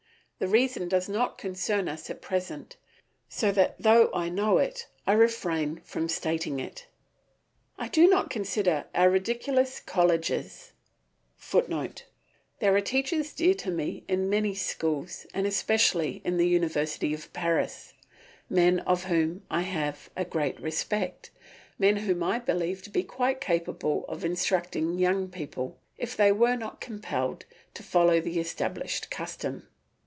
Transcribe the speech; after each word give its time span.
The 0.43 0.47
reason 0.47 0.89
does 0.89 1.07
not 1.07 1.37
concern 1.37 1.87
us 1.87 2.09
at 2.09 2.19
present, 2.19 2.75
so 3.29 3.51
that 3.51 3.75
though 3.79 4.09
I 4.11 4.27
know 4.27 4.57
it 4.57 4.87
I 5.05 5.11
refrain 5.13 5.81
from 5.85 6.09
stating 6.09 6.59
it. 6.59 6.87
I 7.77 7.87
do 7.87 8.07
not 8.09 8.31
consider 8.31 8.85
our 8.95 9.07
ridiculous 9.07 9.79
colleges 9.79 10.71
[Footnote: 11.37 12.05
There 12.57 12.75
are 12.75 12.81
teachers 12.81 13.33
dear 13.33 13.53
to 13.53 13.69
me 13.69 14.03
in 14.07 14.31
many 14.31 14.55
schools 14.55 15.27
and 15.31 15.45
especially 15.45 16.23
in 16.25 16.37
the 16.37 16.47
University 16.47 17.13
of 17.13 17.31
Paris, 17.33 17.93
men 18.49 18.81
for 18.83 18.95
whom 19.09 19.45
I 19.51 19.61
have 19.61 20.09
a 20.15 20.25
great 20.25 20.59
respect, 20.59 21.29
men 21.77 21.97
whom 21.97 22.23
I 22.23 22.39
believe 22.39 22.81
to 22.81 22.89
be 22.89 23.03
quite 23.03 23.41
capable 23.41 24.05
of 24.07 24.25
instructing 24.25 24.97
young 24.97 25.27
people, 25.29 25.77
if 25.99 26.17
they 26.17 26.31
were 26.31 26.55
not 26.55 26.81
compelled 26.81 27.45
to 27.75 27.83
follow 27.83 28.19
the 28.19 28.39
established 28.39 29.11
custom. 29.11 29.67